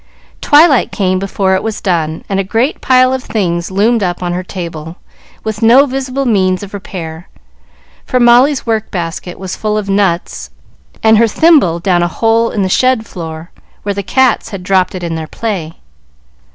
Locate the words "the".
12.63-12.67, 13.93-14.01